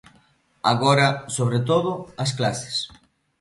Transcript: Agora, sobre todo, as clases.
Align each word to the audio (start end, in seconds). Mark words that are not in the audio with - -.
Agora, 0.71 1.07
sobre 1.35 1.59
todo, 1.69 1.91
as 2.23 2.31
clases. 2.37 2.75